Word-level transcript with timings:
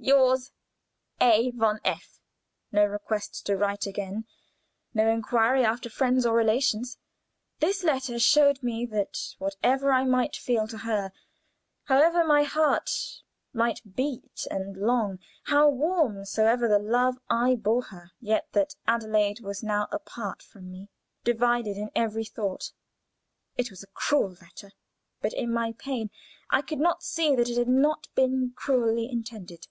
"Yours, 0.00 0.52
"A. 1.20 1.50
von 1.50 1.80
F." 1.84 2.20
No 2.70 2.84
request 2.86 3.44
to 3.46 3.56
write 3.56 3.84
again! 3.84 4.26
No 4.94 5.08
inquiry 5.08 5.64
after 5.64 5.90
friends 5.90 6.24
or 6.24 6.36
relations! 6.36 6.98
This 7.58 7.82
letter 7.82 8.20
showed 8.20 8.62
me 8.62 8.86
that 8.86 9.34
whatever 9.38 9.92
I 9.92 10.04
might 10.04 10.36
feel 10.36 10.68
to 10.68 10.78
her 10.78 11.10
however 11.86 12.24
my 12.24 12.44
heart 12.44 12.88
might 13.52 13.96
beat 13.96 14.46
and 14.52 14.76
long, 14.76 15.18
how 15.46 15.68
warm 15.68 16.24
soever 16.24 16.68
the 16.68 16.78
love 16.78 17.18
I 17.28 17.56
bore 17.56 17.82
her, 17.86 18.12
yet 18.20 18.46
that 18.52 18.76
Adelaide 18.86 19.40
was 19.40 19.64
now 19.64 19.88
apart 19.90 20.42
from 20.44 20.70
me 20.70 20.90
divided 21.24 21.76
in 21.76 21.90
every 21.96 22.24
thought. 22.24 22.70
It 23.56 23.68
was 23.70 23.82
a 23.82 23.88
cruel 23.94 24.30
letter, 24.40 24.70
but 25.20 25.32
in 25.34 25.52
my 25.52 25.72
pain 25.72 26.10
I 26.50 26.62
could 26.62 26.78
not 26.78 27.02
see 27.02 27.34
that 27.34 27.48
it 27.48 27.58
had 27.58 27.68
not 27.68 28.06
been 28.14 28.52
cruelly 28.54 29.10
intended. 29.10 29.66